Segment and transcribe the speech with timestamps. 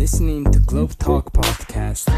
[0.00, 2.10] listening to Globe Talk Podcast.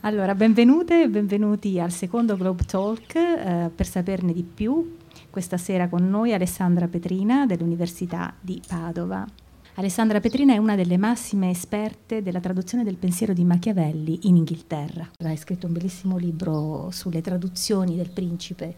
[0.00, 3.14] Allora, benvenute e benvenuti al secondo Globe Talk.
[3.14, 4.96] eh, per saperne di più,
[5.28, 9.44] questa sera con noi Alessandra Petrina dell'Università di Padova.
[9.78, 15.10] Alessandra Petrina è una delle massime esperte della traduzione del pensiero di Machiavelli in Inghilterra.
[15.22, 18.74] Hai scritto un bellissimo libro sulle traduzioni del principe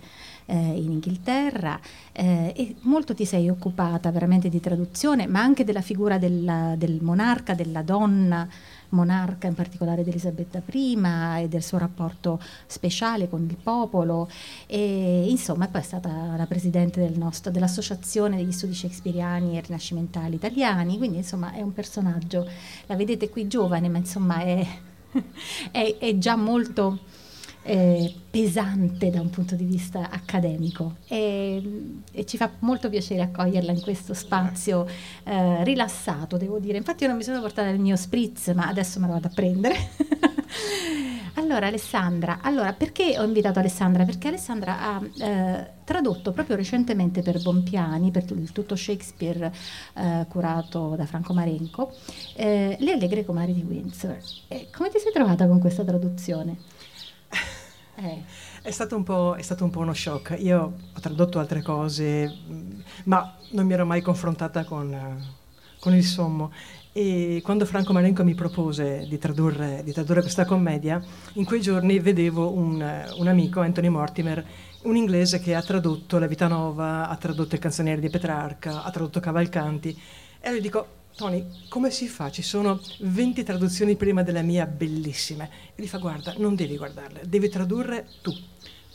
[0.47, 1.79] eh, in Inghilterra
[2.11, 6.99] eh, e molto ti sei occupata veramente di traduzione, ma anche della figura della- del
[7.01, 8.49] monarca, della donna
[8.91, 10.99] monarca, in particolare di Elisabetta I
[11.43, 14.29] e del suo rapporto speciale con il popolo.
[14.67, 20.37] E insomma poi è stata la presidente del nostro- dell'associazione degli studi shakespeariani e rinascimentali
[20.37, 22.47] italiani, quindi insomma è un personaggio,
[22.87, 24.67] la vedete qui giovane ma insomma è,
[25.71, 26.99] è- è già molto
[27.69, 31.63] eh, pesante da un punto di vista accademico e,
[32.11, 34.87] e ci fa molto piacere accoglierla in questo spazio
[35.25, 36.79] eh, rilassato, devo dire.
[36.79, 39.33] Infatti io non mi sono portata il mio spritz, ma adesso me lo vado a
[39.35, 39.77] prendere.
[41.35, 44.07] allora Alessandra, allora perché ho invitato Alessandra?
[44.07, 49.53] Perché Alessandra ha eh, tradotto proprio recentemente per Bompiani, per il tutto Shakespeare
[49.93, 51.93] eh, curato da Franco Marenco,
[52.35, 54.17] eh, Le Allegre Comari di Windsor.
[54.75, 56.77] Come ti sei trovata con questa traduzione?
[58.01, 58.23] Eh.
[58.63, 60.37] È stato, un po', è stato un po' uno shock.
[60.39, 65.17] Io ho tradotto altre cose, mh, ma non mi ero mai confrontata con, eh,
[65.81, 66.53] con il sommo.
[66.93, 71.03] E quando Franco Marenco mi propose di tradurre, di tradurre questa commedia,
[71.35, 74.47] in quei giorni vedevo un, eh, un amico, Anthony Mortimer,
[74.83, 78.91] un inglese che ha tradotto La Vita Nova, ha tradotto Il canzoniere di Petrarca, ha
[78.91, 79.91] tradotto Cavalcanti.
[80.41, 80.87] E allora dico,
[81.19, 82.31] Tony, come si fa?
[82.31, 85.51] Ci sono 20 traduzioni prima della mia bellissime.
[85.75, 88.33] E gli fa, guarda, non devi guardarle, devi tradurre tu.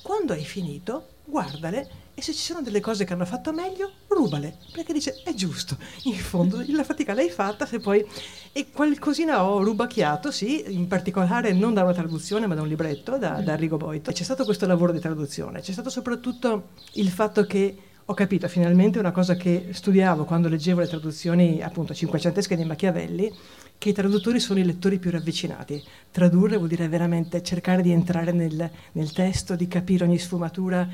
[0.02, 4.58] Quando hai finito, guardale e se ci sono delle cose che hanno fatto meglio, rubale.
[4.72, 8.06] Perché dice, è giusto, in fondo la fatica l'hai fatta, se poi...
[8.54, 13.18] E qualcosina ho rubacchiato, sì, in particolare non da una traduzione, ma da un libretto,
[13.18, 14.14] da, da Arrigo Boito.
[14.14, 19.00] C'è stato questo lavoro di traduzione, c'è stato soprattutto il fatto che ho capito finalmente
[19.00, 23.32] una cosa che studiavo quando leggevo le traduzioni appunto cinquecentesche di Machiavelli,
[23.78, 25.82] che i traduttori sono i lettori più ravvicinati.
[26.12, 30.88] Tradurre vuol dire veramente cercare di entrare nel, nel testo, di capire ogni sfumatura,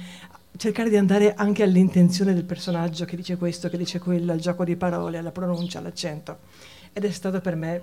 [0.55, 4.63] cercare di andare anche all'intenzione del personaggio che dice questo, che dice quello, al gioco
[4.63, 6.37] di parole, alla pronuncia, all'accento.
[6.93, 7.81] Ed è stato per me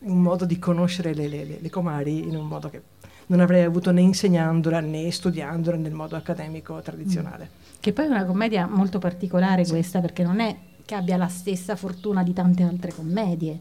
[0.00, 2.82] un modo di conoscere le, le, le- comari in un modo che
[3.28, 7.48] non avrei avuto né insegnandola né studiandola nel modo accademico tradizionale.
[7.80, 11.76] Che poi è una commedia molto particolare questa, perché non è che abbia la stessa
[11.76, 13.58] fortuna di tante altre commedie,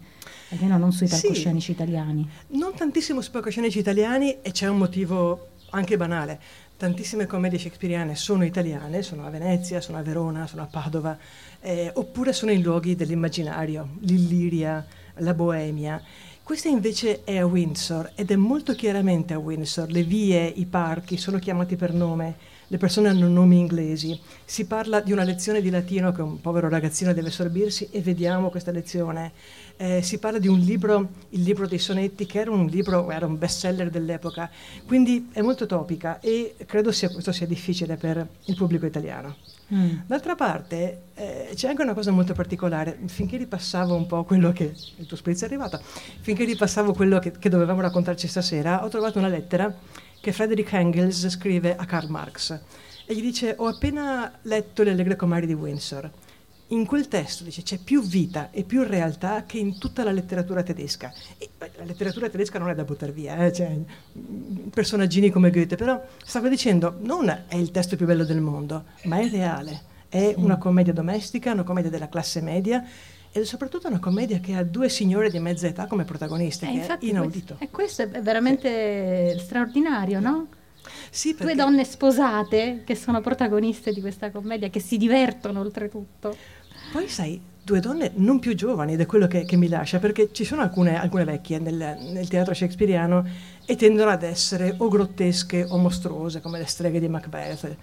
[0.52, 1.22] almeno non sui Sì.
[1.22, 2.28] palcoscenici italiani.
[2.50, 6.40] Non tantissimo su palcoscenici italiani e c'è un motivo anche banale.
[6.78, 11.18] Tantissime commedie shakespeariane sono italiane, sono a Venezia, sono a Verona, sono a Padova,
[11.60, 14.86] eh, oppure sono in luoghi dell'immaginario, l'Illiria,
[15.16, 16.02] la Boemia.
[16.48, 19.92] Questa invece è a Windsor ed è molto chiaramente a Windsor.
[19.92, 22.36] Le vie, i parchi sono chiamati per nome,
[22.68, 24.20] le persone hanno nomi inglesi.
[24.44, 28.50] Si parla di una lezione di latino che un povero ragazzino deve sorbirsi e vediamo
[28.50, 29.32] questa lezione.
[29.78, 33.26] Eh, si parla di un libro, il libro dei sonetti, che era un libro, era
[33.26, 34.50] un bestseller dell'epoca,
[34.86, 39.36] quindi è molto topica e credo sia, questo sia difficile per il pubblico italiano.
[39.74, 40.00] Mm.
[40.08, 44.74] D'altra parte eh, c'è anche una cosa molto particolare, finché ripassavo un po' quello che,
[44.96, 45.80] il tuo spritz è arrivato,
[46.22, 49.74] finché ripassavo quello che, che dovevamo raccontarci stasera, ho trovato una lettera
[50.20, 52.60] che Frederick Engels scrive a Karl Marx
[53.06, 56.12] e gli dice ho appena letto Le Allegre Comari di Windsor.
[56.72, 60.62] In quel testo dice c'è più vita e più realtà che in tutta la letteratura
[60.64, 61.14] tedesca.
[61.38, 65.50] E, beh, la letteratura tedesca non è da buttare via, eh, cioè, mm, personaggini come
[65.50, 69.96] Goethe, però stavo dicendo non è il testo più bello del mondo, ma è reale.
[70.10, 72.86] È una commedia domestica, una commedia della classe media
[73.32, 76.80] ed è soprattutto una commedia che ha due signore di mezza età come protagoniste, Eh,
[76.80, 77.56] che è inaudito.
[77.60, 80.48] questo, e questo è veramente straordinario, no?
[81.10, 86.36] Sì, Due perché- donne sposate che sono protagoniste di questa commedia, che si divertono oltretutto.
[86.92, 90.30] Poi sai, due donne non più giovani ed è quello che, che mi lascia, perché
[90.32, 93.26] ci sono alcune, alcune vecchie nel, nel teatro shakespeariano
[93.66, 97.76] e tendono ad essere o grottesche o mostruose, come le streghe di Macbeth.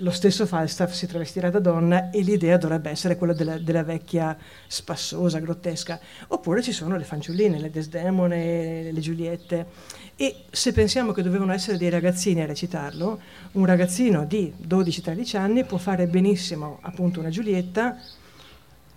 [0.00, 4.36] Lo stesso Falstaff si travestirà da donna e l'idea dovrebbe essere quella della, della vecchia
[4.66, 5.98] spassosa, grottesca.
[6.28, 9.66] Oppure ci sono le fanciulline, le Desdemone, le Giuliette.
[10.14, 13.20] E se pensiamo che dovevano essere dei ragazzini a recitarlo,
[13.52, 17.98] un ragazzino di 12-13 anni può fare benissimo appunto una Giulietta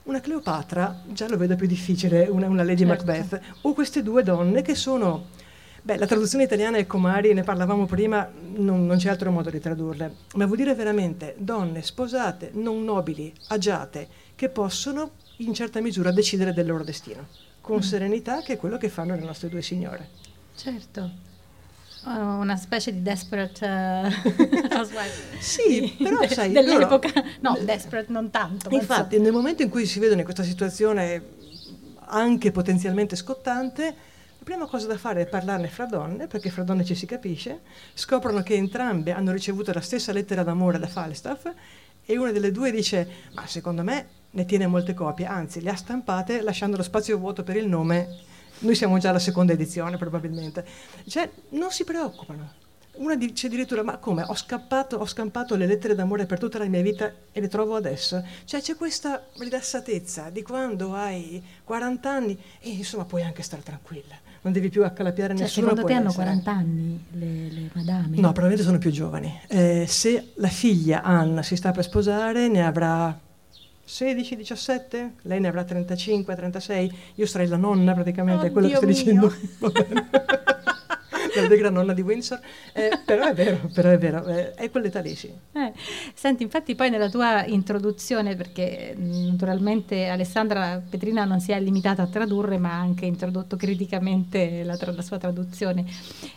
[0.04, 3.06] Una Cleopatra, già lo vedo più difficile, una, una Lady Certo.
[3.06, 5.28] Macbeth, o queste due donne che sono,
[5.82, 9.60] beh, la traduzione italiana è comari, ne parlavamo prima, non, non c'è altro modo di
[9.60, 16.12] tradurle, ma vuol dire veramente donne sposate, non nobili, agiate, che possono in certa misura
[16.12, 17.28] decidere del loro destino,
[17.62, 17.82] con Mm.
[17.82, 20.10] serenità, che è quello che fanno le nostre due signore.
[20.56, 21.28] Certo.
[22.06, 23.66] Oh, una specie di desperate
[24.72, 25.38] housewife.
[25.40, 27.12] Sì, però De- sai, dell'epoca.
[27.14, 28.70] loro- No, desperate non tanto.
[28.74, 31.22] Infatti, nel momento in cui si vedono in questa situazione
[32.12, 33.94] anche potenzialmente scottante,
[34.40, 37.60] la prima cosa da fare è parlarne fra donne, perché fra donne ci si capisce,
[37.94, 41.46] scoprono che entrambe hanno ricevuto la stessa lettera d'amore da Falstaff
[42.06, 45.76] e una delle due dice, ma secondo me ne tiene molte copie, anzi le ha
[45.76, 48.08] stampate lasciando lo spazio vuoto per il nome,
[48.60, 50.66] noi siamo già alla seconda edizione probabilmente,
[51.08, 52.68] cioè non si preoccupano.
[52.94, 56.66] Una dice addirittura, ma come, ho, scappato, ho scampato le lettere d'amore per tutta la
[56.66, 58.26] mia vita e le trovo adesso?
[58.44, 64.16] Cioè c'è questa rilassatezza di quando hai 40 anni e insomma puoi anche stare tranquilla,
[64.42, 65.68] non devi più accalapiare Cioè, nessuno.
[65.70, 68.08] secondo te hanno essere- 40 anni le, le madame?
[68.16, 69.40] No, probabilmente sono più giovani.
[69.48, 73.18] Eh, se la figlia Anna si sta per sposare, ne avrà
[73.84, 78.76] 16, 17, lei ne avrà 35, 36, io sarei la nonna praticamente, è quello che
[78.76, 79.34] sto Oddio dicendo.
[81.30, 81.42] bene.
[81.42, 82.40] L'allegra nonna di Windsor.
[82.74, 85.28] Eh, però è vero, però è vero, eh, è quell'età lì, sì.
[85.28, 85.74] Eh,
[86.14, 92.08] senti, infatti poi nella tua introduzione, perché naturalmente Alessandra Petrina non si è limitata a
[92.08, 95.86] tradurre, ma ha anche introdotto criticamente la, tra- la sua traduzione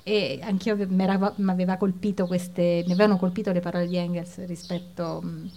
[0.02, 5.50] e anch'io mi aveva colpito queste, mi avevano colpito le parole di Engels rispetto mh,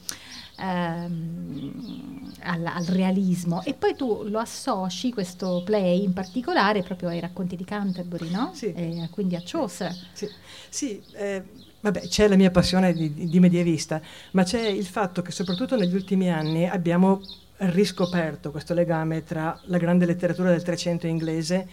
[0.58, 7.20] ehm, al, al realismo e poi tu lo associ questo play in particolare proprio ai
[7.20, 8.52] racconti di Canterbury, no?
[8.54, 8.74] Sì.
[8.74, 9.94] E quindi a Chaucer.
[10.14, 10.30] Sì,
[10.70, 11.44] sì eh,
[11.80, 15.96] vabbè, c'è la mia passione di- di medievista, ma c'è il fatto che soprattutto negli
[15.96, 17.22] ultimi anni abbiamo
[17.58, 21.68] riscoperto questo legame tra la grande letteratura del Trecento inglese,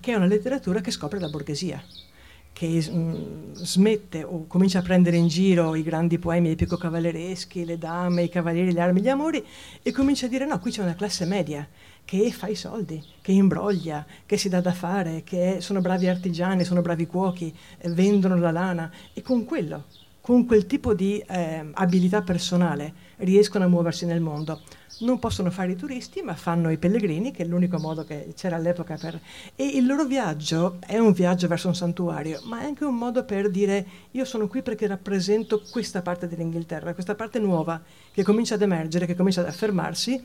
[0.00, 1.82] che è una letteratura che scopre la borghesia
[2.58, 8.24] che mm, smette o comincia a prendere in giro i grandi poemi epico-cavallereschi, le dame,
[8.24, 9.44] i cavalieri, le armi, gli amori,
[9.80, 11.64] e comincia a dire no, qui c'è una classe media
[12.04, 16.64] che fa i soldi, che imbroglia, che si dà da fare, che sono bravi artigiani,
[16.64, 17.54] sono bravi cuochi,
[17.90, 19.84] vendono la lana, e con quello,
[20.28, 24.60] con quel tipo di eh, abilità personale, riescono a muoversi nel mondo.
[24.98, 28.56] Non possono fare i turisti, ma fanno i pellegrini, che è l'unico modo che c'era
[28.56, 29.18] all'epoca per...
[29.56, 33.24] E il loro viaggio è un viaggio verso un santuario, ma è anche un modo
[33.24, 37.80] per dire io sono qui perché rappresento questa parte dell'Inghilterra, questa parte nuova
[38.12, 40.22] che comincia ad emergere, che comincia ad affermarsi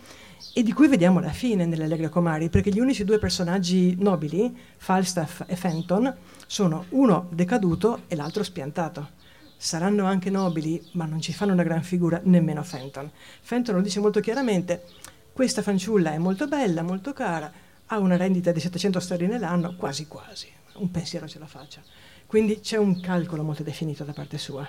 [0.54, 4.54] e di cui vediamo la fine nelle Allegre Comari, perché gli unici due personaggi nobili,
[4.76, 6.14] Falstaff e Fenton,
[6.46, 9.22] sono uno decaduto e l'altro spiantato.
[9.64, 13.10] Saranno anche nobili, ma non ci fanno una gran figura nemmeno Fenton.
[13.40, 14.84] Fenton lo dice molto chiaramente,
[15.32, 17.50] questa fanciulla è molto bella, molto cara,
[17.86, 21.82] ha una rendita di 700 sterline l'anno, quasi quasi, un pensiero ce la faccia.
[22.26, 24.68] Quindi c'è un calcolo molto definito da parte sua,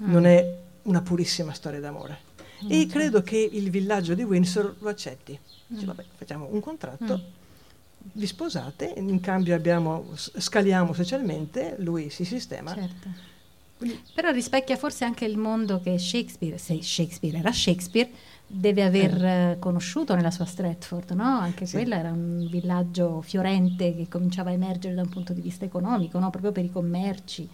[0.00, 2.18] non è una purissima storia d'amore.
[2.68, 5.38] E credo che il villaggio di Windsor lo accetti.
[5.66, 7.22] Dice, vabbè, facciamo un contratto,
[8.12, 12.74] vi sposate, in cambio abbiamo, scaliamo socialmente, lui si sistema.
[12.74, 13.34] Certo.
[14.14, 18.08] Però rispecchia forse anche il mondo che Shakespeare, se Shakespeare era Shakespeare,
[18.46, 21.24] deve aver eh, conosciuto nella sua Stratford, no?
[21.38, 21.76] Anche Sì.
[21.76, 26.18] quella era un villaggio fiorente che cominciava a emergere da un punto di vista economico,
[26.18, 26.30] no?
[26.30, 27.48] Proprio per i commerci.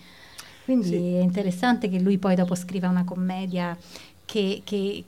[0.64, 0.95] Quindi Sì.
[0.95, 3.76] è interessante che lui poi dopo scriva una commedia
[4.25, 5.05] che, che,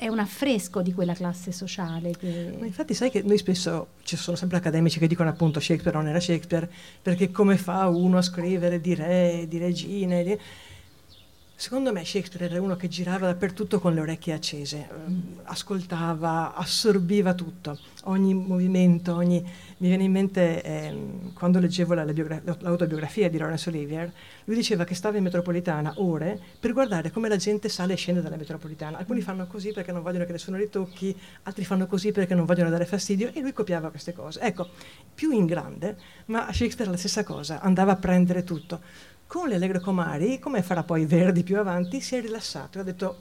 [0.00, 2.12] è un affresco di quella classe sociale.
[2.16, 6.08] che- infatti sai che noi spesso ci sono sempre accademici che dicono appunto Shakespeare non
[6.08, 6.70] era Shakespeare
[7.02, 10.24] perché come fa uno a scrivere di re, di regine?
[10.24, 10.38] di-
[11.60, 17.34] Secondo me Shakespeare era uno che girava dappertutto con le orecchie accese, ehm, ascoltava, assorbiva
[17.34, 19.42] tutto, ogni movimento, ogni...
[19.76, 24.10] Mi viene in mente ehm, quando leggevo la- la biogra- l'autobiografia di Laurence Olivier,
[24.44, 28.22] lui diceva che stava in metropolitana ore per guardare come la gente sale e scende
[28.22, 28.96] dalla metropolitana.
[28.96, 32.46] Alcuni fanno così perché non vogliono che nessuno li tocchi, altri fanno così perché non
[32.46, 34.40] vogliono dare fastidio e lui copiava queste cose.
[34.40, 34.66] Ecco,
[35.14, 38.80] più in grande, ma Shakespeare la stessa cosa, andava a prendere tutto.
[39.30, 42.84] Con le Allegro Comari, come farà poi Verdi più avanti, si è rilassato e ha
[42.84, 43.16] detto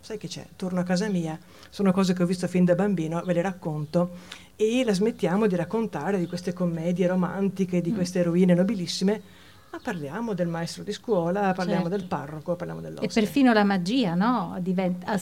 [0.00, 1.38] sai che c'è, torno a casa mia,
[1.68, 4.12] sono cose che ho visto fin da bambino, ve le racconto
[4.56, 9.20] e la smettiamo di raccontare di queste commedie romantiche, di queste eroine nobilissime,
[9.70, 11.96] ma parliamo del maestro di scuola, parliamo Certo.
[11.98, 13.20] del parroco, parliamo E dell'oste.
[13.20, 14.56] perfino la magia no?
[14.60, 15.20] Diventa- ha,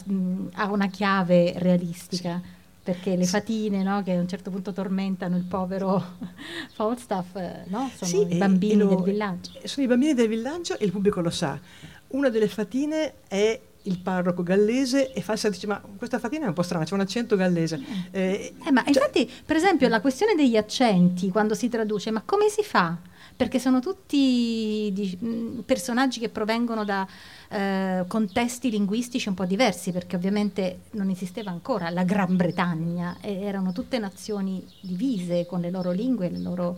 [0.53, 2.41] ha una chiave realistica,
[2.89, 4.03] perché le fatine no?
[4.03, 6.03] che a un certo punto tormentano il povero
[6.73, 7.91] Falstaff eh, no?
[7.95, 9.51] sono Sì, i bambini lo- del villaggio.
[9.65, 11.61] Sono i bambini del villaggio e il pubblico lo sa.
[12.09, 16.55] Una delle fatine è il parroco gallese e Falsa dice ma questa fatina è un
[16.55, 17.79] po' strana, c'è un accento gallese.
[18.11, 22.23] Eh, eh, ma cioè, infatti, per esempio, la questione degli accenti, quando si traduce, ma
[22.25, 22.97] come si fa?
[23.39, 27.07] Perché sono tutti di, personaggi che provengono da
[27.49, 33.71] eh, contesti linguistici un po' diversi, perché ovviamente non esisteva ancora la Gran Bretagna, erano
[33.71, 36.77] tutte nazioni divise con le loro lingue e le loro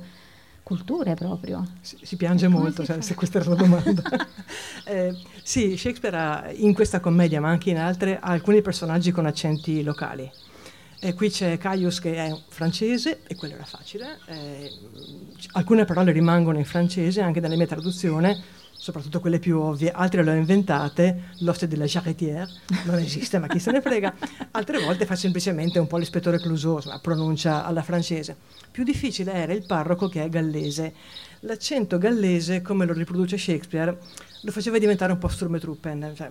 [0.62, 1.66] culture proprio.
[1.80, 4.02] Si, si piange molto se, se, questa era la domanda.
[4.84, 9.24] eh, sì, Shakespeare ha in questa commedia, ma anche in altre, ha alcuni personaggi con
[9.24, 10.30] accenti locali.
[11.02, 14.18] Eh, qui c'è Caius che è francese e quello era facile.
[14.26, 14.70] Eh,
[15.52, 20.30] alcune parole rimangono in francese anche nella mia traduzione soprattutto quelle più ovvie, altre le
[20.30, 22.48] ho inventate, l'oste della charretière,
[22.86, 24.14] non esiste ma chi se ne frega,
[24.52, 28.34] altre volte fa semplicemente un po' l'ispettore Clouseau, la pronuncia alla francese.
[28.70, 30.94] Più difficile era il parroco che è gallese.
[31.40, 33.98] L'accento gallese, come lo riproduce Shakespeare,
[34.40, 36.30] lo faceva diventare un po' Sturmetruppen, cioè,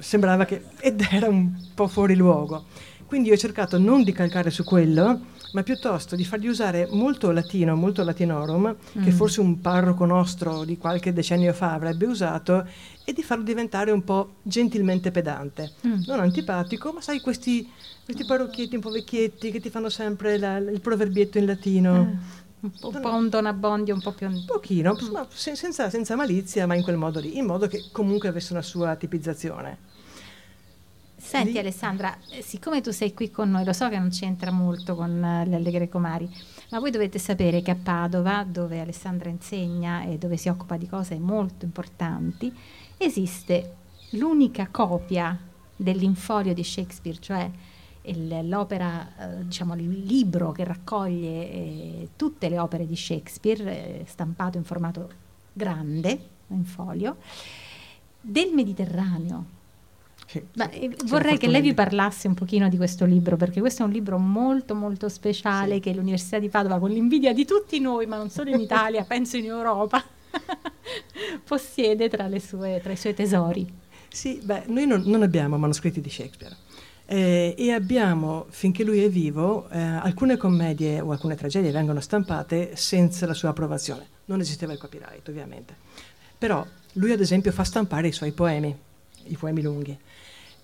[0.00, 0.64] sembrava che...
[0.80, 2.64] ed era un po' fuori luogo.
[3.06, 5.20] Quindi ho cercato non di calcare su quello,
[5.52, 9.02] ma piuttosto di fargli usare molto latino, molto latinorum, mm.
[9.02, 12.66] che forse un parroco nostro di qualche decennio fa avrebbe usato,
[13.04, 15.72] e di farlo diventare un po' gentilmente pedante.
[15.86, 16.02] Mm.
[16.06, 17.70] Non antipatico, ma sai questi,
[18.04, 22.04] questi, parrocchietti un po' vecchietti che ti fanno sempre la, il proverbietto in latino.
[22.04, 22.68] Mm.
[22.80, 24.26] Un po' un Don Abbondio, un po' più...
[24.26, 25.12] Un pochino, mm.
[25.12, 28.62] ma senza, senza malizia, ma in quel modo lì, in modo che comunque avesse una
[28.62, 29.94] sua tipizzazione.
[31.26, 31.58] Senti lì.
[31.58, 35.10] Alessandra, eh, siccome tu sei qui con noi, lo so che non c'entra molto con
[35.10, 36.30] uh, le Allegre Comari,
[36.70, 40.86] ma voi dovete sapere che a Padova, dove Alessandra insegna e dove si occupa di
[40.86, 42.54] cose molto importanti,
[42.96, 43.74] esiste
[44.10, 45.36] l'unica copia
[45.74, 47.50] dell'infolio di Shakespeare, cioè
[48.02, 54.04] il, l'opera, eh, diciamo il libro che raccoglie eh, tutte le opere di Shakespeare, eh,
[54.06, 55.10] stampato in formato
[55.52, 57.16] grande, in folio,
[58.20, 59.55] del Mediterraneo
[60.26, 60.44] sì,
[61.06, 64.18] vorrei che lei vi parlasse un pochino di questo libro, perché questo è un libro
[64.18, 65.80] molto molto speciale sì.
[65.80, 69.36] che l'Università di Padova, con l'invidia di tutti noi, ma non solo in Italia, penso
[69.36, 70.02] in Europa,
[71.44, 73.66] possiede tra, sue, tra, i suoi tesori.
[74.08, 76.56] Sì, beh, noi non, non abbiamo manoscritti di Shakespeare.
[77.08, 82.74] Eh, e abbiamo, finché lui è vivo, eh, alcune commedie o alcune tragedie vengono stampate
[82.74, 84.08] senza la sua approvazione.
[84.24, 85.76] Non esisteva il copyright, ovviamente.
[86.36, 88.76] Però lui, ad esempio, fa stampare i suoi poemi,
[89.28, 89.98] i poemi lunghi.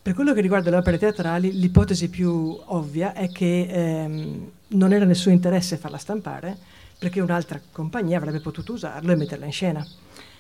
[0.02, 5.04] Per quello che riguarda le opere teatrali, l'ipotesi più ovvia è che ehm, non era
[5.04, 6.56] nel suo interesse farla stampare
[6.98, 9.86] perché un'altra compagnia avrebbe potuto usarlo e metterla in scena.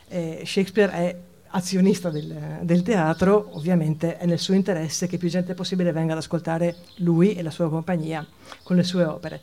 [0.08, 1.16] Eh, Shakespeare è
[1.54, 6.18] azionista del, del, teatro, ovviamente è nel suo interesse che più gente possibile venga ad
[6.18, 8.26] ascoltare lui e la sua compagnia
[8.62, 9.40] con le sue opere.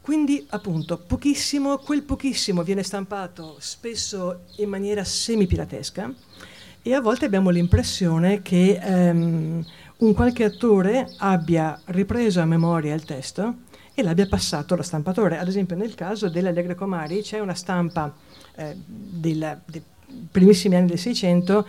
[0.00, 6.14] Quindi, appunto, pochissimo, quel pochissimo viene stampato spesso in maniera semi-piratesca
[6.86, 9.64] e a volte abbiamo l'impressione che um,
[9.96, 13.56] un qualche attore abbia ripreso a memoria il testo
[13.92, 15.36] e l'abbia passato allo stampatore.
[15.36, 18.14] Ad esempio nel caso dell'Allegre Comari c'è una stampa
[18.54, 19.82] eh, del, dei
[20.30, 21.66] primissimi anni del Seicento,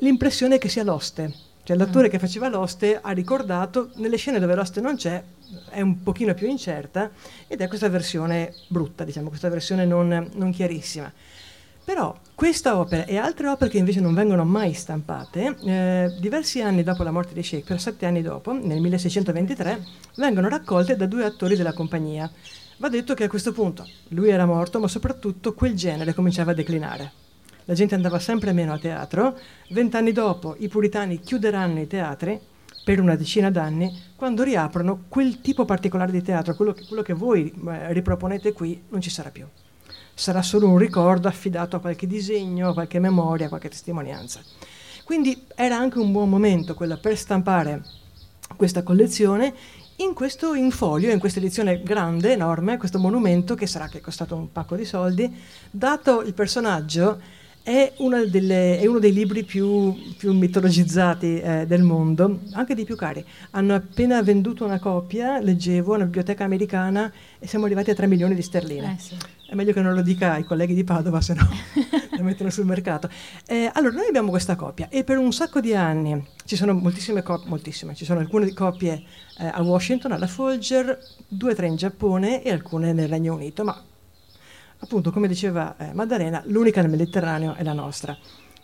[0.00, 1.32] l'impressione è che sia l'oste.
[1.62, 2.10] Cioè l'attore mm.
[2.10, 5.24] che faceva l'oste ha ricordato, nelle scene dove l'oste non c'è,
[5.70, 7.10] è un pochino più incerta
[7.46, 11.10] ed è questa versione brutta, diciamo, questa versione non, non chiarissima.
[11.90, 16.84] Però questa opera e altre opere che invece non vengono mai stampate, eh, diversi anni
[16.84, 21.56] dopo la morte di Shakespeare, sette anni dopo, nel 1623, vengono raccolte da due attori
[21.56, 22.30] della compagnia.
[22.76, 26.54] Va detto che a questo punto lui era morto, ma soprattutto quel genere cominciava a
[26.54, 27.10] declinare.
[27.64, 29.36] La gente andava sempre meno a teatro.
[29.70, 32.38] Vent'anni dopo i puritani chiuderanno i teatri
[32.84, 37.14] per una decina d'anni, quando riaprono quel tipo particolare di teatro, quello che, quello che
[37.14, 39.44] voi eh, riproponete qui, non ci sarà più
[40.14, 44.40] sarà solo un ricordo affidato a qualche disegno, a qualche memoria, a qualche testimonianza.
[45.04, 47.82] Quindi era anche un buon momento quello per stampare
[48.56, 49.54] questa collezione
[49.96, 54.34] in questo infolio, in questa edizione grande, enorme, questo monumento che sarà che è costato
[54.34, 55.30] un pacco di soldi,
[55.70, 57.20] dato il personaggio
[57.62, 57.92] è,
[58.28, 63.24] delle, è, uno dei libri più, più mitologizzati eh, del mondo, anche dei più cari.
[63.50, 68.34] Hanno appena venduto una copia, leggevo, una biblioteca americana e siamo arrivati a 3 milioni
[68.34, 68.96] di sterline.
[68.96, 69.16] Eh sì.
[69.50, 71.48] È meglio che non lo dica ai colleghi di Padova, se no
[72.16, 73.10] la mettono sul mercato.
[73.46, 77.22] Eh, allora, noi abbiamo questa copia e per un sacco di anni ci sono moltissime
[77.22, 79.02] copie, moltissime, ci sono alcune copie
[79.38, 83.64] eh, a Washington, alla Folger, due o tre in Giappone e alcune nel Regno Unito,
[83.64, 83.82] ma
[84.80, 88.16] appunto, come diceva eh, Maddalena, l'unica nel Mediterraneo è la nostra,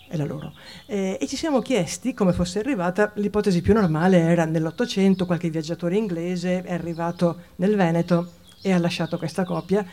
[0.09, 0.53] è la loro.
[0.87, 5.97] Eh, e ci siamo chiesti come fosse arrivata, l'ipotesi più normale era nell'Ottocento, qualche viaggiatore
[5.97, 8.33] inglese è arrivato nel Veneto
[8.63, 9.87] e ha lasciato questa copia.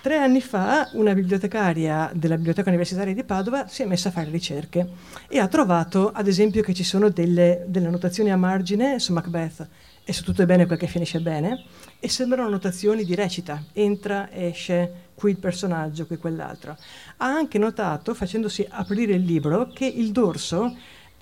[0.00, 4.28] Tre anni fa una bibliotecaria della Biblioteca Universitaria di Padova si è messa a fare
[4.30, 4.86] ricerche
[5.28, 9.66] e ha trovato, ad esempio, che ci sono delle, delle annotazioni a margine su Macbeth
[10.04, 11.64] e su tutto è bene quel che finisce bene
[11.98, 16.76] e sembrano annotazioni di recita, entra, esce, qui il personaggio, qui quell'altro.
[17.16, 20.76] Ha anche notato, facendosi aprire il libro, che il dorso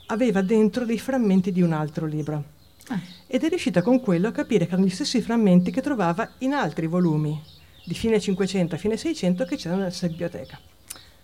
[0.07, 2.45] aveva dentro dei frammenti di un altro libro.
[2.89, 3.01] Ah.
[3.29, 6.53] Ed è riuscita con quello a capire che erano gli stessi frammenti che trovava in
[6.53, 7.41] altri volumi
[7.85, 10.59] di fine 500 a fine 600 che c'erano nella biblioteca.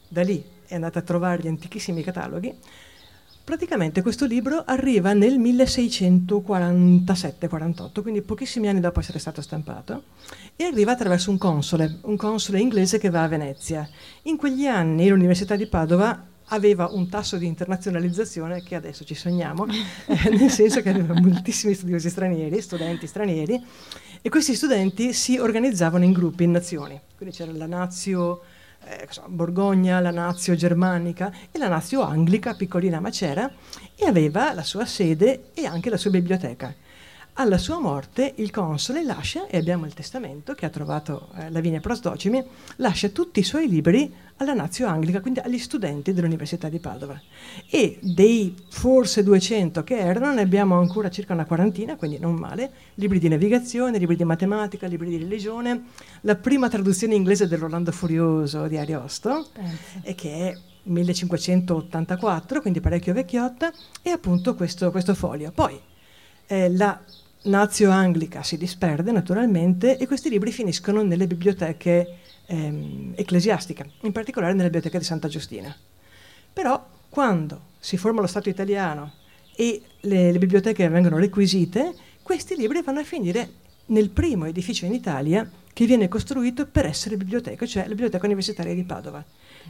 [0.07, 2.55] Da lì è andata a trovare gli antichissimi cataloghi.
[3.49, 10.02] Praticamente questo libro arriva nel 1647-48, quindi pochissimi anni dopo essere stato stampato,
[10.55, 13.88] e arriva attraverso un console, un console inglese che va a Venezia.
[14.25, 19.64] In quegli anni l'Università di Padova aveva un tasso di internazionalizzazione che adesso ci sogniamo,
[19.67, 23.64] eh, nel senso che aveva moltissimi studiosi stranieri, studenti stranieri,
[24.21, 27.00] e questi studenti si organizzavano in gruppi, in nazioni.
[27.17, 28.43] Quindi c'era la Nazio
[28.88, 33.50] eh, Borgogna, la Nazio Germanica e la Nazio Anglica, piccolina ma c'era,
[33.95, 36.75] e aveva la sua sede e anche la sua biblioteca.
[37.40, 41.78] Alla sua morte il console lascia, e abbiamo il testamento che ha trovato eh, Lavinia
[41.78, 42.42] Prostocimi,
[42.78, 47.16] lascia tutti i suoi libri alla Nazio Anglica, quindi agli studenti dell'Università di Padova.
[47.71, 52.73] E dei forse 200 che erano, ne abbiamo ancora circa una quarantina, quindi non male,
[52.95, 55.85] libri di navigazione, libri di matematica, libri di religione,
[56.23, 59.47] la prima traduzione inglese dell'Orlando Furioso di Ariosto,
[60.02, 65.52] e che è 1584, quindi parecchio vecchiotta, e appunto questo, questo foglio.
[65.52, 65.80] Poi
[66.49, 67.00] eh, la
[67.42, 74.52] Nazio Anglica si disperde naturalmente e questi libri finiscono nelle biblioteche ehm, ecclesiastiche, in particolare
[74.52, 75.75] nella biblioteca di Santa Giustina.
[76.52, 79.12] Però quando si forma lo Stato italiano
[79.54, 83.50] e le, le biblioteche vengono requisite, questi libri vanno a finire
[83.87, 88.75] nel primo edificio in Italia che viene costruito per essere biblioteca, cioè la Biblioteca Universitaria
[88.75, 89.25] di Padova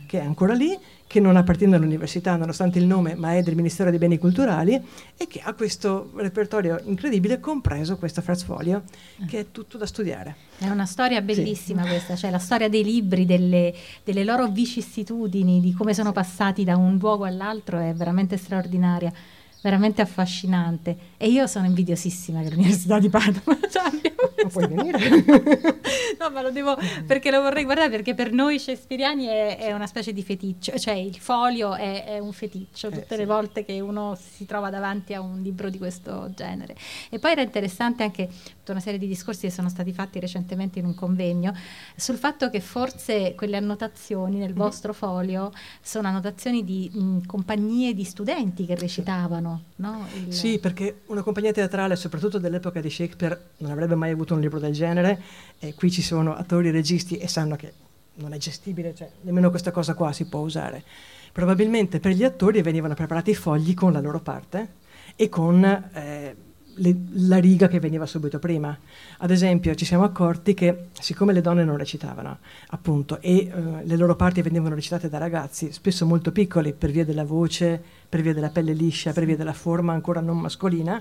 [0.06, 0.74] che è ancora lì,
[1.06, 4.80] che non appartiene all'università nonostante il nome, ma è del Ministero dei Beni Culturali
[5.18, 8.84] e che ha questo repertorio incredibile, compreso questo Folio,
[9.26, 10.36] che è tutto da studiare.
[10.56, 11.88] È una storia bellissima sì.
[11.88, 16.78] questa, cioè la storia dei libri, delle, delle, loro vicissitudini, di come sono passati da
[16.78, 19.12] un luogo all'altro, è veramente straordinaria
[19.60, 20.96] veramente affascinante.
[21.16, 23.56] E io sono invidiosissima dell'Università di Padova.
[23.68, 23.90] Cioè,
[24.42, 24.98] non puoi venire?
[26.18, 29.86] no, ma lo devo, perché lo vorrei guardare, perché per noi shakespeariani è, è una
[29.86, 33.80] specie di feticcio, cioè il folio è, è un feticcio tutte eh, le volte che
[33.80, 36.76] uno si trova davanti a un libro di questo genere.
[37.10, 40.78] E poi era interessante anche tutta una serie di discorsi che sono stati fatti recentemente
[40.78, 41.52] in un convegno
[41.96, 44.56] sul fatto che forse quelle annotazioni nel mm-hmm.
[44.56, 49.47] vostro folio sono annotazioni di mh, compagnie di studenti che recitavano.
[49.76, 50.06] No?
[50.14, 50.32] Il...
[50.32, 54.58] Sì, perché una compagnia teatrale, soprattutto dell'epoca di Shakespeare, non avrebbe mai avuto un libro
[54.58, 55.20] del genere.
[55.58, 57.72] E qui ci sono attori registi e sanno che
[58.14, 60.82] non è gestibile, cioè nemmeno questa cosa qua si può usare.
[61.32, 66.36] Probabilmente per gli attori venivano preparati i fogli con la loro parte e con eh,
[66.78, 68.76] le, la riga che veniva subito prima.
[69.18, 72.38] Ad esempio, ci siamo accorti che siccome le donne non recitavano,
[72.68, 73.52] appunto, e eh,
[73.84, 78.22] le loro parti venivano recitate da ragazzi, spesso molto piccoli, per via della voce, per
[78.22, 81.00] via della pelle liscia, per via della forma ancora non mascolina,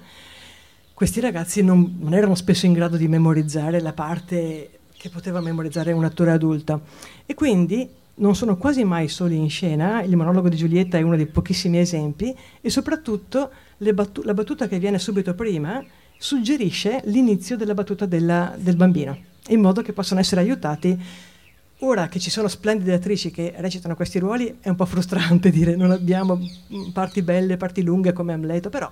[0.94, 5.92] questi ragazzi non, non erano spesso in grado di memorizzare la parte che poteva memorizzare
[5.92, 6.82] un attore adulto.
[7.26, 11.16] E quindi non sono quasi mai soli in scena, il monologo di Giulietta è uno
[11.16, 13.52] dei pochissimi esempi, e soprattutto
[13.94, 15.84] battu- la battuta che viene subito prima
[16.18, 19.18] suggerisce l'inizio della battuta della, del bambino,
[19.50, 21.00] in modo che possano essere aiutati.
[21.82, 25.76] Ora che ci sono splendide attrici che recitano questi ruoli, è un po' frustrante dire
[25.76, 26.40] non abbiamo
[26.92, 28.92] parti belle, parti lunghe come Amleto, però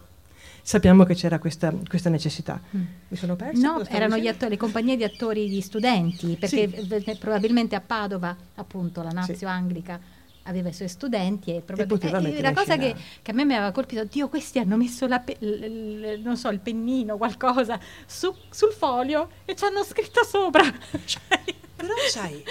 [0.62, 2.62] sappiamo che c'era questa, questa necessità.
[2.76, 2.82] Mm.
[3.08, 3.60] Mi sono persa?
[3.60, 7.18] No, erano attori, le compagnie di attori di studenti, perché sì.
[7.20, 9.46] probabilmente a Padova, appunto, la Nazio sì.
[9.46, 10.00] Anglica
[10.48, 13.72] aveva i suoi studenti e probabilmente eh, la cosa che, che, a me mi aveva
[13.72, 18.72] colpito Dio questi hanno messo pe- l- l- non so il pennino qualcosa su, sul
[18.72, 20.64] foglio e ci hanno scritto sopra.
[21.06, 21.40] Cioè,
[21.76, 22.42] però sai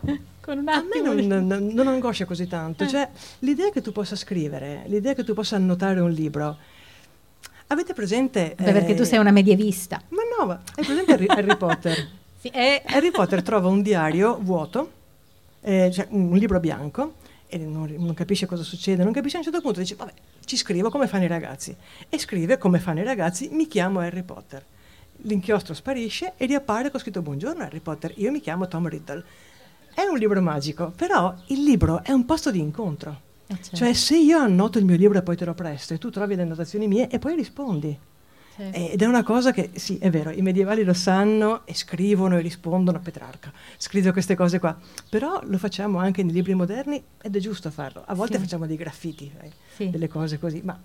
[0.40, 2.88] con un attimo a me non, non, non angoscia così tanto eh.
[2.88, 3.08] cioè
[3.40, 6.56] l'idea che tu possa scrivere l'idea che tu possa annotare un libro
[7.66, 10.00] avete presente Beh, perché tu eh, sei una medievista.
[10.08, 12.08] Ma no hai presente Harry, Harry Potter?
[12.40, 12.84] Sì, è...
[12.86, 14.92] Harry Potter trova un diario vuoto
[15.60, 17.14] eh, cioè un libro bianco
[17.48, 20.12] e non, non, capisce cosa succede, non capisce a un certo punto, dice vabbè
[20.44, 21.74] ci scrivo come fanno i ragazzi
[22.08, 24.64] e scrive come fanno i ragazzi, mi chiamo Harry Potter.
[25.22, 29.24] L'inchiostro sparisce e riappare con scritto buongiorno Harry Potter, io mi chiamo Tom Riddle.
[29.92, 33.20] È un libro magico, però il libro è un posto di incontro.
[33.48, 33.76] Eh certo.
[33.76, 36.36] Cioè se io annoto il mio libro e poi te lo presto e tu trovi
[36.36, 37.98] le annotazioni mie e poi rispondi.
[38.58, 38.90] Sì.
[38.90, 42.40] Ed è una cosa che, sì, è vero, i medievali lo sanno e scrivono e
[42.40, 43.52] rispondono a Petrarca.
[43.76, 44.76] Scrivo queste cose qua.
[45.08, 48.02] Però lo facciamo anche nei libri moderni ed è giusto farlo.
[48.04, 48.40] A volte Sì.
[48.40, 49.90] facciamo dei graffiti, eh, Sì.
[49.90, 50.76] delle cose così, ma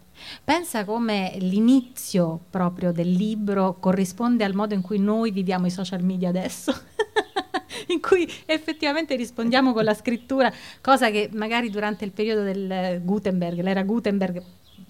[0.43, 6.03] Pensa come l'inizio proprio del libro corrisponde al modo in cui noi viviamo i social
[6.03, 6.71] media adesso.
[7.89, 13.01] in cui effettivamente rispondiamo con la scrittura, cosa che magari durante il periodo del eh,
[13.03, 14.41] Gutenberg, l'era Gutenberg,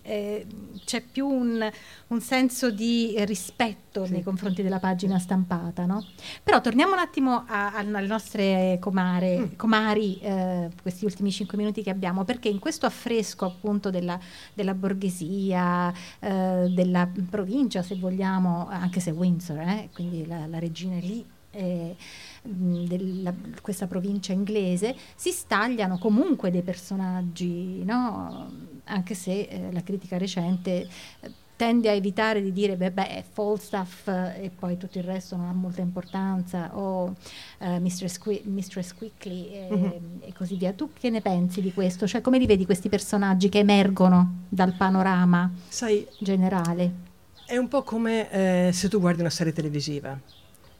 [0.03, 0.45] eh,
[0.85, 1.67] c'è più un,
[2.07, 4.11] un senso di rispetto Sì.
[4.11, 6.05] nei confronti della pagina stampata, no?
[6.43, 9.55] Però torniamo un attimo a- a- alle nostre comare, Mm.
[9.55, 14.19] comari, eh, questi ultimi cinque minuti che abbiamo, perché in questo affresco appunto della,
[14.53, 20.95] della borghesia, eh, della provincia, se vogliamo, anche se Windsor, eh, quindi la, la regina
[20.95, 21.95] è lì, eh,
[22.41, 28.51] della- questa provincia inglese, si stagliano comunque dei personaggi, no?
[28.85, 30.87] anche se eh, la critica recente
[31.21, 35.37] eh, tende a evitare di dire beh, beh Falstaff eh, e poi tutto il resto
[35.37, 37.13] non ha molta importanza o
[37.59, 39.91] eh, Mistress, Qui- Mistress Quickly e, Mhm.
[40.21, 40.73] e così via.
[40.73, 42.05] Tu che ne pensi di questo?
[42.07, 47.11] Cioè come li vedi questi personaggi che emergono dal panorama sai, generale?
[47.45, 48.29] È un po' come
[48.67, 50.19] eh, se tu guardi una serie televisiva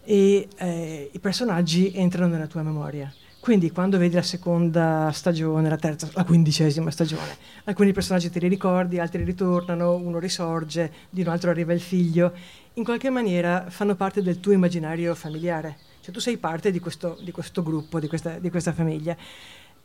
[0.04, 3.14] e eh, i personaggi entrano nella tua memoria.
[3.40, 7.36] Quindi quando vedi la seconda stagione, la terza, la quindicesima stagione,
[7.66, 12.32] alcuni personaggi te li ricordi, altri ritornano, uno risorge, di un altro arriva il figlio,
[12.76, 15.76] in qualche maniera fanno parte del tuo immaginario familiare.
[16.00, 19.16] Cioè tu sei parte di questo, di questo gruppo, di questa, di questa famiglia.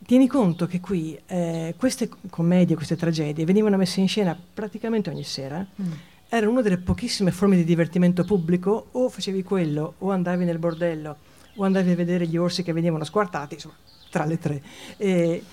[0.05, 5.25] Tieni conto che qui eh, queste commedie, queste tragedie venivano messe in scena praticamente ogni
[5.25, 5.67] sera
[6.29, 11.17] era una delle pochissime forme di divertimento pubblico, o facevi quello, o andavi nel bordello,
[11.55, 13.75] o andavi a vedere gli orsi che venivano squartati, insomma,
[14.11, 14.61] tra le tre.
[14.97, 15.43] E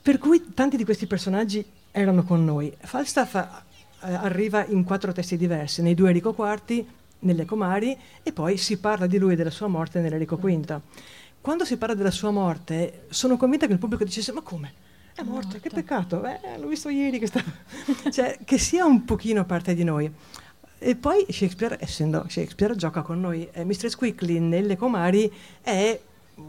[0.00, 2.72] per cui tanti di questi personaggi erano con noi.
[2.78, 3.44] Falstaff eh,
[4.00, 6.84] arriva in quattro testi diversi, nei due Enrico IV,
[7.20, 10.80] nelle Comari, e poi si parla di lui e della sua morte nell'Enrico V.
[11.40, 14.72] Quando si parla della sua morte, sono convinta che il pubblico dicesse: Ma come?
[15.18, 17.42] È morto, che morto." peccato, eh, l'ho visto ieri che sta...
[18.12, 20.08] cioè, che sia un pochino parte di noi.
[20.78, 23.48] E poi Shakespeare, essendo Shakespeare, gioca con noi.
[23.50, 26.00] Eh, Mistress Quickly nelle Comari è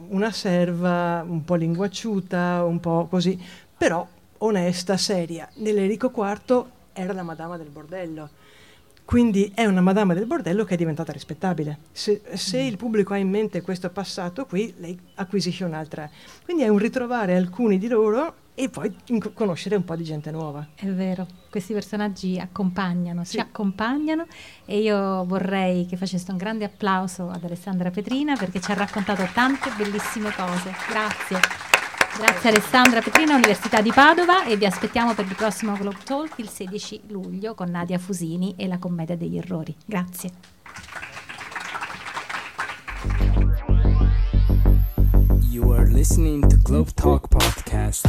[0.09, 3.41] una serva un po' linguacciuta, un po' così,
[3.75, 5.49] però onesta, seria.
[5.55, 8.29] Nell'Enrico IV era la madama del bordello.
[9.03, 11.79] Quindi è una madama del bordello che è diventata rispettabile.
[11.91, 16.07] Se, se il pubblico ha in mente questo passato qui, lei acquisisce un'altra.
[16.43, 20.31] Quindi è un ritrovare alcuni di loro e poi inco- conoscere un po' di gente
[20.31, 20.67] nuova.
[20.75, 23.31] È vero, questi personaggi accompagnano, Sì.
[23.35, 24.25] ci accompagnano
[24.65, 29.25] e io vorrei che faceste un grande applauso ad Alessandra Petrina perché ci ha raccontato
[29.33, 30.73] tante bellissime cose.
[30.89, 31.39] Grazie.
[32.17, 36.49] Grazie Alessandra Petrina, Università di Padova e vi aspettiamo per il prossimo Globe Talk il
[36.49, 39.73] 16 luglio con Nadia Fusini e la Commedia degli Errori.
[39.85, 40.31] Grazie.
[45.59, 48.07] You are listening to Globe Talk Podcast.